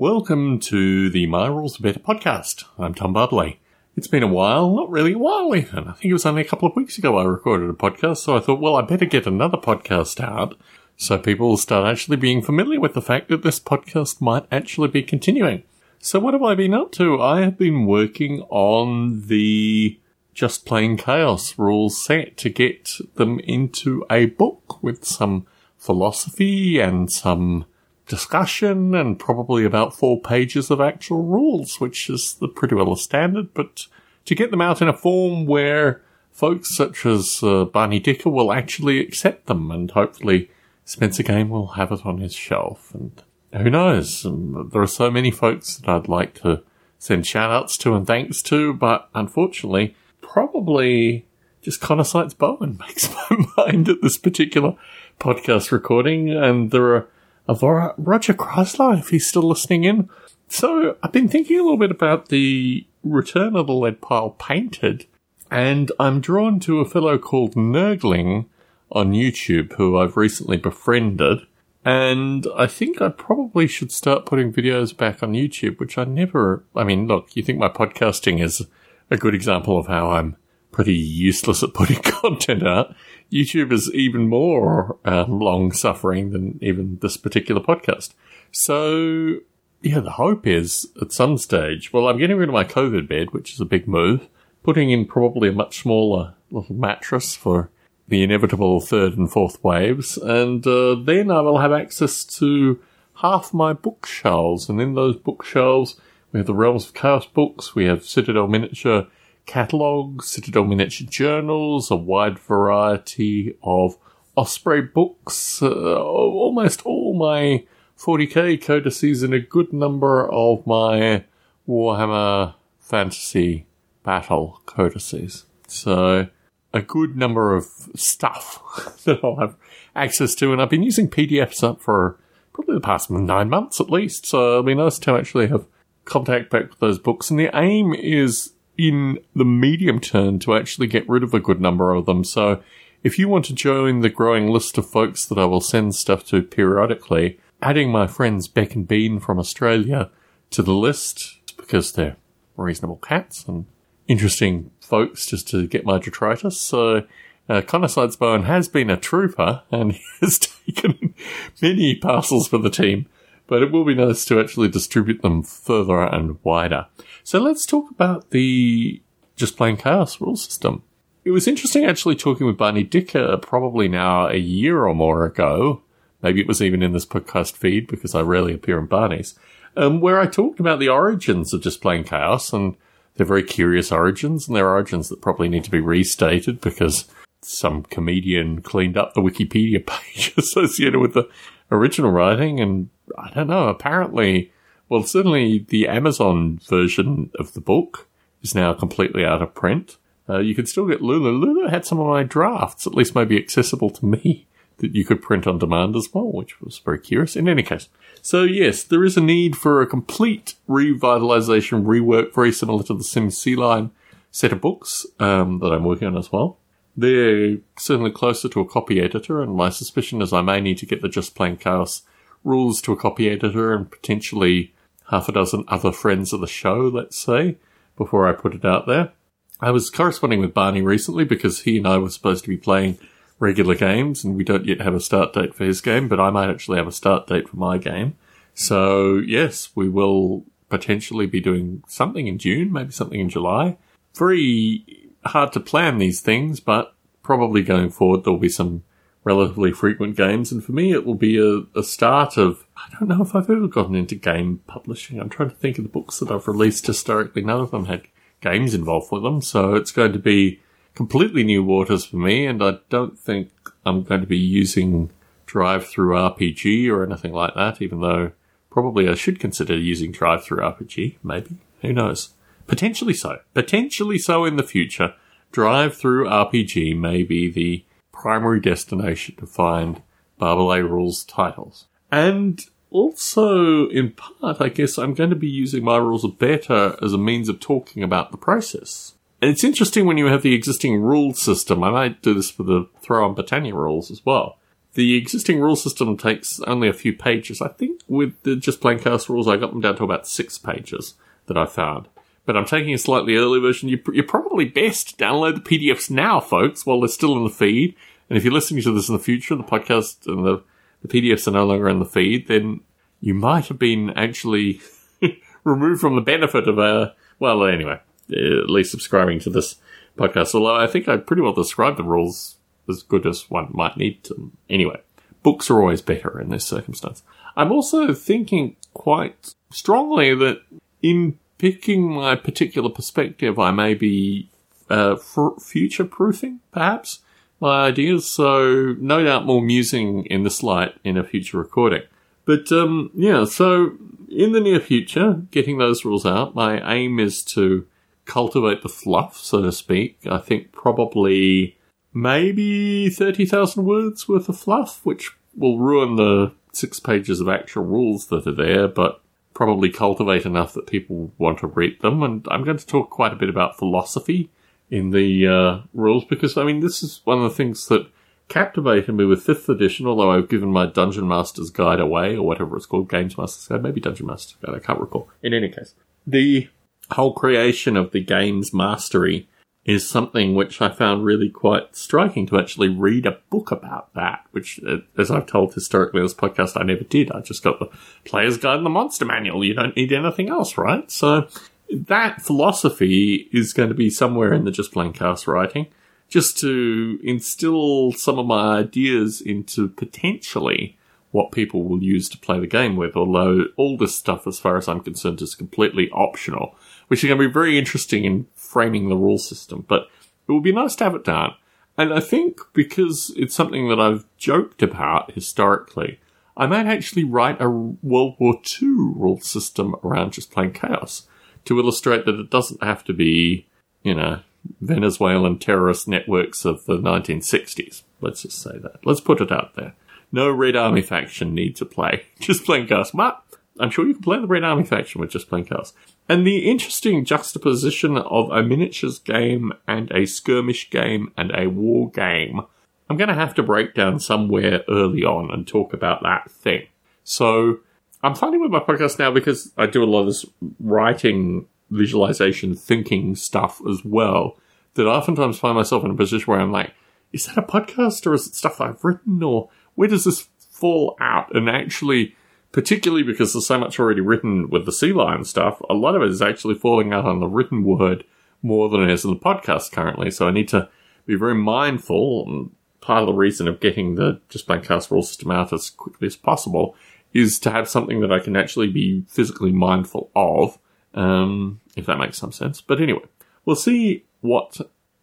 [0.00, 2.64] Welcome to the My Rules Are Better podcast.
[2.78, 3.58] I'm Tom Barbalet.
[3.98, 5.88] It's been a while, not really a while even.
[5.88, 8.34] I think it was only a couple of weeks ago I recorded a podcast, so
[8.34, 10.56] I thought, well, I better get another podcast out
[10.96, 14.88] so people will start actually being familiar with the fact that this podcast might actually
[14.88, 15.64] be continuing.
[15.98, 17.20] So what have I been up to?
[17.20, 20.00] I have been working on the
[20.32, 25.46] Just Plain Chaos rules set to get them into a book with some
[25.76, 27.66] philosophy and some
[28.10, 32.96] discussion and probably about four pages of actual rules, which is the pretty well a
[32.96, 33.86] standard, but
[34.24, 38.52] to get them out in a form where folks such as uh, Barney Dicker will
[38.52, 40.50] actually accept them and hopefully
[40.84, 42.92] Spencer Game will have it on his shelf.
[42.94, 44.26] And who knows?
[44.26, 46.64] Um, there are so many folks that I'd like to
[46.98, 51.26] send shout outs to and thanks to, but unfortunately, probably
[51.62, 54.74] just Connor Sites Bowen makes my mind at this particular
[55.20, 56.30] podcast recording.
[56.30, 57.08] And there are
[57.50, 57.62] of
[57.98, 60.08] Roger Chrysler, if he's still listening in.
[60.46, 65.06] So I've been thinking a little bit about the Return of the Lead Pile Painted,
[65.50, 68.46] and I'm drawn to a fellow called Nurgling
[68.92, 71.40] on YouTube who I've recently befriended.
[71.84, 76.62] And I think I probably should start putting videos back on YouTube, which I never,
[76.76, 78.62] I mean, look, you think my podcasting is
[79.10, 80.36] a good example of how I'm
[80.70, 82.94] pretty useless at putting content out.
[83.30, 88.14] YouTube is even more um, long suffering than even this particular podcast.
[88.52, 89.40] So,
[89.82, 93.32] yeah, the hope is at some stage, well, I'm getting rid of my COVID bed,
[93.32, 94.28] which is a big move,
[94.62, 97.70] putting in probably a much smaller little mattress for
[98.08, 102.80] the inevitable third and fourth waves, and uh, then I will have access to
[103.14, 105.98] half my bookshelves, and in those bookshelves,
[106.32, 109.06] we have the Realms of Chaos books, we have Citadel Miniature
[109.50, 113.98] catalogues, Citadel miniature journals, a wide variety of
[114.36, 117.64] Osprey books, uh, almost all my
[117.98, 121.24] 40k codices, and a good number of my
[121.68, 123.66] Warhammer Fantasy
[124.04, 125.46] Battle codices.
[125.66, 126.28] So,
[126.72, 129.56] a good number of stuff that I'll have
[129.96, 132.20] access to, and I've been using PDFs up for
[132.52, 134.26] probably the past nine months at least.
[134.26, 135.66] So it'll be nice to actually have
[136.04, 137.30] contact back with those books.
[137.30, 138.52] And the aim is
[138.88, 142.24] in the medium term to actually get rid of a good number of them.
[142.24, 142.62] So
[143.02, 146.24] if you want to join the growing list of folks that I will send stuff
[146.26, 150.10] to periodically, adding my friends Beck and Bean from Australia
[150.50, 152.16] to the list because they're
[152.56, 153.66] reasonable cats and
[154.08, 156.60] interesting folks just to get my detritus.
[156.60, 157.06] So
[157.48, 161.14] uh, Connor Sidesbone has been a trooper and he has taken
[161.62, 163.06] many parcels for the team,
[163.50, 166.86] but it will be nice to actually distribute them further and wider.
[167.24, 169.02] So let's talk about the
[169.34, 170.84] Just Plain Chaos rule system.
[171.24, 175.82] It was interesting actually talking with Barney Dicker probably now a year or more ago.
[176.22, 179.36] Maybe it was even in this podcast feed because I rarely appear in Barney's,
[179.76, 182.76] um, where I talked about the origins of Just Plain Chaos and
[183.16, 187.06] they're very curious origins and they're origins that probably need to be restated because
[187.42, 189.84] some comedian cleaned up the Wikipedia
[190.14, 191.28] page associated with the
[191.72, 194.52] original writing and I don't know, apparently
[194.90, 198.08] well, certainly the Amazon version of the book
[198.42, 199.96] is now completely out of print.
[200.28, 201.30] Uh, you can still get Lulu.
[201.30, 205.22] Lulu had some of my drafts, at least maybe accessible to me, that you could
[205.22, 207.36] print on demand as well, which was very curious.
[207.36, 207.88] In any case,
[208.20, 213.04] so yes, there is a need for a complete revitalization, rework, very similar to the
[213.04, 213.92] Sim Sea Line
[214.32, 216.58] set of books um, that I'm working on as well.
[216.96, 220.86] They're certainly closer to a copy editor, and my suspicion is I may need to
[220.86, 222.02] get the Just Plain Chaos
[222.44, 224.74] rules to a copy editor and potentially
[225.10, 227.56] half a dozen other friends of the show, let's say,
[227.96, 229.12] before I put it out there.
[229.60, 232.98] I was corresponding with Barney recently because he and I were supposed to be playing
[233.38, 236.30] regular games and we don't yet have a start date for his game, but I
[236.30, 238.16] might actually have a start date for my game.
[238.54, 243.76] So yes, we will potentially be doing something in June, maybe something in July.
[244.14, 248.82] Very hard to plan these things, but probably going forward there'll be some
[249.24, 250.50] relatively frequent games.
[250.50, 253.50] And for me, it will be a, a start of, I don't know if I've
[253.50, 255.20] ever gotten into game publishing.
[255.20, 257.42] I'm trying to think of the books that I've released historically.
[257.42, 258.08] None of them had
[258.40, 259.42] games involved with them.
[259.42, 260.60] So it's going to be
[260.94, 262.46] completely new waters for me.
[262.46, 263.50] And I don't think
[263.84, 265.10] I'm going to be using
[265.46, 268.32] Drive Through RPG or anything like that, even though
[268.70, 271.56] probably I should consider using Drive Through RPG, Maybe.
[271.82, 272.34] Who knows?
[272.66, 273.40] Potentially so.
[273.54, 275.14] Potentially so in the future.
[275.50, 277.84] Drive Through RPG may be the
[278.20, 280.02] primary destination to find
[280.40, 281.86] Barbalet rules titles.
[282.12, 286.98] And also, in part, I guess I'm going to be using my rules of beta
[287.02, 289.14] as a means of talking about the process.
[289.40, 291.82] And it's interesting when you have the existing rule system.
[291.82, 294.58] I might do this for the throw on Britannia rules as well.
[294.94, 297.62] the existing rule system takes only a few pages.
[297.62, 300.58] I think with the just plain chaos rules, I got them down to about six
[300.58, 301.14] pages
[301.46, 302.08] that I found.
[302.44, 303.88] But I'm taking a slightly early version.
[303.88, 307.94] You're probably best download the PDFs now, folks, while they're still in the feed.
[308.30, 310.62] And if you're listening to this in the future, the podcast and the,
[311.02, 312.80] the PDFs are no longer in the feed, then
[313.20, 314.80] you might have been actually
[315.64, 318.00] removed from the benefit of a, well, anyway,
[318.30, 319.76] at least subscribing to this
[320.16, 320.54] podcast.
[320.54, 322.56] Although I think I pretty well described the rules
[322.88, 324.52] as good as one might need to.
[324.68, 325.00] Anyway,
[325.42, 327.24] books are always better in this circumstance.
[327.56, 330.62] I'm also thinking quite strongly that
[331.02, 334.50] in picking my particular perspective, I may be
[334.88, 337.20] uh, future proofing, perhaps,
[337.60, 338.26] my ideas.
[338.26, 342.02] So, no doubt more musing in this light in a future recording.
[342.44, 343.92] But, um, yeah, so
[344.28, 347.86] in the near future, getting those rules out, my aim is to
[348.24, 350.18] cultivate the fluff, so to speak.
[350.28, 351.76] I think probably
[352.14, 358.28] maybe 30,000 words worth of fluff, which will ruin the six pages of actual rules
[358.28, 359.20] that are there, but
[359.52, 362.22] probably cultivate enough that people want to read them.
[362.22, 364.48] And I'm going to talk quite a bit about philosophy
[364.90, 368.10] in the uh, rules because, I mean, this is one of the things that
[368.48, 372.76] captivated me with 5th edition, although I've given my Dungeon Master's Guide away, or whatever
[372.76, 375.28] it's called, Games Master's Guide, maybe Dungeon Master's Guide, I can't recall.
[375.42, 375.94] In any case,
[376.26, 376.68] the
[377.12, 379.48] whole creation of the game's mastery
[379.84, 384.44] is something which I found really quite striking to actually read a book about that,
[384.50, 387.32] which, uh, as I've told historically in this podcast, I never did.
[387.32, 387.88] I just got the
[388.24, 389.64] Player's Guide and the Monster Manual.
[389.64, 391.10] You don't need anything else, right?
[391.10, 391.48] So
[391.92, 395.86] that philosophy is going to be somewhere in the Just Plain Chaos writing,
[396.28, 400.96] just to instill some of my ideas into potentially
[401.32, 404.76] what people will use to play the game with, although all this stuff, as far
[404.76, 406.76] as I'm concerned, is completely optional
[407.10, 409.84] which is going to be very interesting in framing the rule system.
[409.88, 410.08] But
[410.46, 411.54] it would be nice to have it down.
[411.98, 416.20] And I think because it's something that I've joked about historically,
[416.56, 421.26] I might actually write a World War II rule system around just plain chaos
[421.64, 423.66] to illustrate that it doesn't have to be,
[424.02, 424.40] you know,
[424.80, 428.02] Venezuelan terrorist networks of the 1960s.
[428.20, 429.04] Let's just say that.
[429.04, 429.94] Let's put it out there.
[430.32, 432.26] No Red Army faction needs to play.
[432.40, 433.10] Just plain chaos.
[433.10, 433.42] But
[433.80, 435.92] I'm sure you can play the Red Army faction with just plain chaos.
[436.28, 442.10] And the interesting juxtaposition of a miniatures game and a skirmish game and a war
[442.10, 442.60] game,
[443.08, 446.86] I'm going to have to break down somewhere early on and talk about that thing.
[447.24, 447.80] So
[448.22, 450.44] I'm finding with my podcast now because I do a lot of this
[450.78, 454.56] writing, visualization, thinking stuff as well,
[454.94, 456.92] that I oftentimes find myself in a position where I'm like,
[457.32, 461.16] is that a podcast or is it stuff I've written or where does this fall
[461.20, 461.54] out?
[461.54, 462.36] And actually,
[462.72, 466.22] particularly because there's so much already written with the sea lion stuff, a lot of
[466.22, 468.24] it is actually falling out on the written word
[468.62, 470.30] more than it is in the podcast currently.
[470.30, 470.88] So I need to
[471.24, 472.44] be very mindful.
[472.46, 472.70] And
[473.00, 476.26] part of the reason of getting the Just Plain Chaos rule system out as quickly
[476.26, 476.94] as possible
[477.32, 480.78] is to have something that I can actually be physically mindful of,
[481.14, 482.80] um, if that makes some sense.
[482.80, 483.24] But anyway,
[483.64, 484.80] we'll see what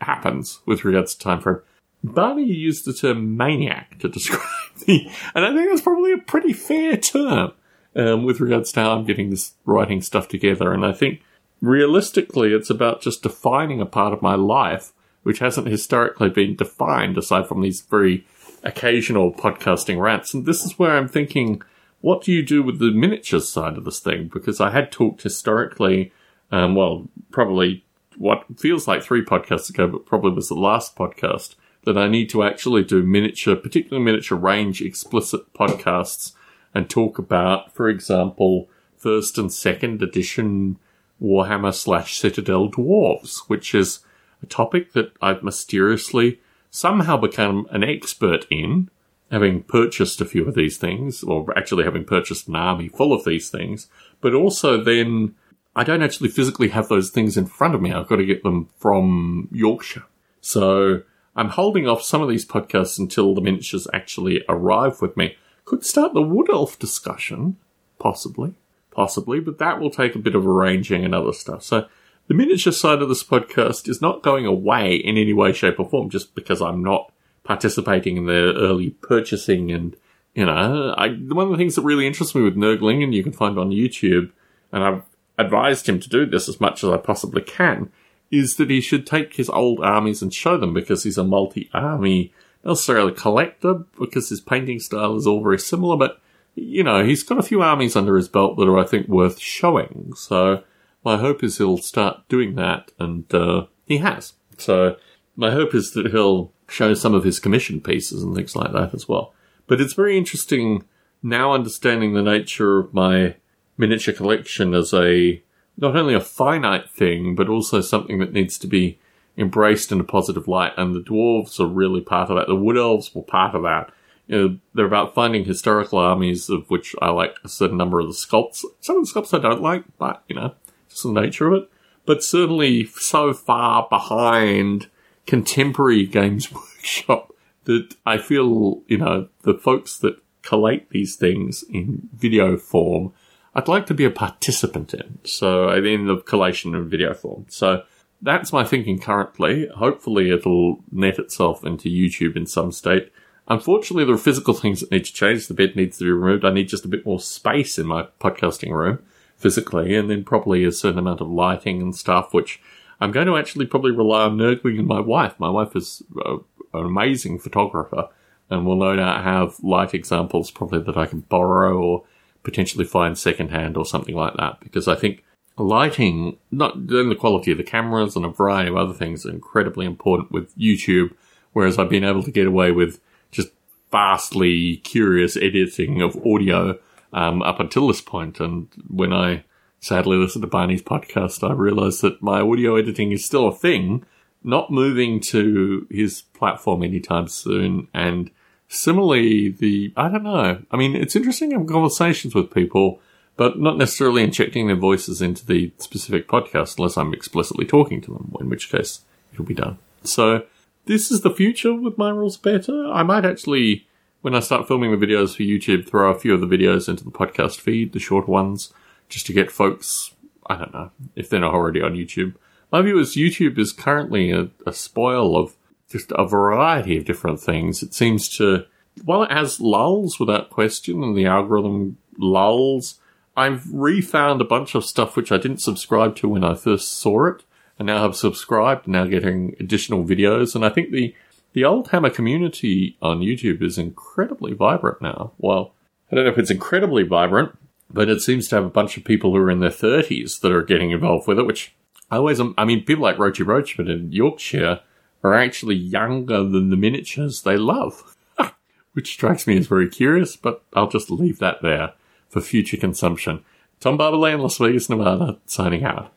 [0.00, 1.60] happens with regards to time frame.
[2.02, 4.42] Barney used the term maniac to describe
[4.86, 7.52] me, and I think that's probably a pretty fair term
[7.94, 10.72] um, with regards to how I'm getting this writing stuff together.
[10.72, 11.20] And I think
[11.60, 14.92] realistically, it's about just defining a part of my life
[15.22, 18.26] which hasn't historically been defined aside from these very
[18.62, 20.34] occasional podcasting rants.
[20.34, 21.62] And this is where I'm thinking,
[22.00, 24.28] what do you do with the miniatures side of this thing?
[24.32, 26.12] Because I had talked historically,
[26.50, 27.84] um, well, probably
[28.16, 32.28] what feels like three podcasts ago, but probably was the last podcast that I need
[32.30, 36.32] to actually do miniature, particularly miniature range explicit podcasts
[36.74, 40.78] and talk about, for example, first and second edition
[41.20, 44.00] Warhammer slash Citadel dwarves, which is
[44.42, 48.90] a topic that I've mysteriously somehow become an expert in,
[49.30, 53.24] having purchased a few of these things, or actually having purchased an army full of
[53.24, 53.88] these things,
[54.20, 55.34] but also then
[55.76, 57.92] I don't actually physically have those things in front of me.
[57.92, 60.04] I've got to get them from Yorkshire.
[60.40, 61.02] So
[61.36, 65.36] I'm holding off some of these podcasts until the miniatures actually arrive with me.
[65.64, 67.56] Could start the Wood Elf discussion,
[68.00, 68.54] possibly,
[68.90, 71.62] possibly, but that will take a bit of arranging and other stuff.
[71.62, 71.86] So
[72.26, 75.88] the miniature side of this podcast is not going away in any way, shape, or
[75.88, 77.12] form just because I'm not
[77.44, 79.96] participating in the early purchasing and
[80.34, 83.22] you know, I, one of the things that really interests me with Nurgling, and you
[83.22, 84.30] can find on YouTube,
[84.72, 85.02] and I've
[85.38, 87.90] advised him to do this as much as I possibly can,
[88.30, 92.32] is that he should take his old armies and show them because he's a multi-army,
[92.64, 96.20] necessarily collector because his painting style is all very similar, but
[96.54, 99.38] you know, he's got a few armies under his belt that are, I think, worth
[99.38, 100.12] showing.
[100.16, 100.62] So
[101.04, 104.34] my hope is he'll start doing that, and uh, he has.
[104.58, 104.96] So
[105.36, 108.94] my hope is that he'll show some of his commission pieces and things like that
[108.94, 109.34] as well.
[109.66, 110.84] But it's very interesting
[111.22, 113.36] now understanding the nature of my
[113.76, 115.42] miniature collection as a
[115.76, 118.98] not only a finite thing, but also something that needs to be
[119.36, 120.72] embraced in a positive light.
[120.76, 122.46] And the dwarves are really part of that.
[122.46, 123.90] The wood elves were part of that.
[124.26, 128.06] You know, they're about finding historical armies, of which I like a certain number of
[128.06, 128.64] the sculpts.
[128.80, 130.54] Some of the sculpts I don't like, but you know,
[130.88, 131.70] just the nature of it.
[132.06, 134.88] But certainly so far behind
[135.30, 137.32] contemporary Games Workshop
[137.64, 143.12] that I feel, you know, the folks that collate these things in video form,
[143.54, 145.20] I'd like to be a participant in.
[145.22, 147.46] So in the collation in video form.
[147.48, 147.84] So
[148.20, 149.68] that's my thinking currently.
[149.68, 153.12] Hopefully it'll net itself into YouTube in some state.
[153.46, 155.46] Unfortunately, there are physical things that need to change.
[155.46, 156.44] The bed needs to be removed.
[156.44, 158.98] I need just a bit more space in my podcasting room
[159.36, 162.60] physically, and then probably a certain amount of lighting and stuff, which
[163.00, 165.34] I'm going to actually probably rely on Nerdwing and my wife.
[165.38, 166.40] My wife is an
[166.74, 168.08] amazing photographer
[168.50, 172.04] and will no doubt have light examples probably that I can borrow or
[172.42, 175.24] potentially find secondhand or something like that because I think
[175.56, 179.30] lighting, not then the quality of the cameras and a variety of other things are
[179.30, 181.14] incredibly important with YouTube,
[181.52, 183.48] whereas I've been able to get away with just
[183.90, 186.78] vastly curious editing of audio
[187.12, 188.40] um, up until this point.
[188.40, 189.44] And when I
[189.80, 194.04] sadly listened to Barney's podcast, I realized that my audio editing is still a thing,
[194.44, 197.88] not moving to his platform anytime soon.
[197.92, 198.30] And
[198.68, 200.62] similarly, the, I don't know.
[200.70, 203.00] I mean, it's interesting having conversations with people,
[203.36, 208.12] but not necessarily injecting their voices into the specific podcast unless I'm explicitly talking to
[208.12, 209.00] them, in which case
[209.32, 209.78] it'll be done.
[210.04, 210.44] So
[210.86, 212.86] this is the future with my rules better.
[212.92, 213.86] I might actually,
[214.20, 217.04] when I start filming the videos for YouTube, throw a few of the videos into
[217.04, 218.72] the podcast feed, the short ones,
[219.10, 220.14] just to get folks,
[220.46, 222.34] I don't know, if they're not already on YouTube.
[222.72, 225.56] My view is YouTube is currently a, a spoil of
[225.90, 227.82] just a variety of different things.
[227.82, 228.64] It seems to,
[229.04, 233.00] while it has lulls without question and the algorithm lulls,
[233.36, 237.26] I've refound a bunch of stuff which I didn't subscribe to when I first saw
[237.26, 237.44] it
[237.78, 240.54] and now have subscribed, now getting additional videos.
[240.54, 241.14] And I think the,
[241.54, 245.32] the old hammer community on YouTube is incredibly vibrant now.
[245.38, 245.74] Well,
[246.10, 247.56] I don't know if it's incredibly vibrant,
[247.92, 250.52] but it seems to have a bunch of people who are in their 30s that
[250.52, 251.74] are getting involved with it, which
[252.10, 254.80] I always, I mean, people like Roachy Roachman in Yorkshire
[255.22, 258.16] are actually younger than the miniatures they love,
[258.92, 261.92] which strikes me as very curious, but I'll just leave that there
[262.28, 263.44] for future consumption.
[263.80, 266.12] Tom Barbalet in Las Vegas, Nevada, signing out.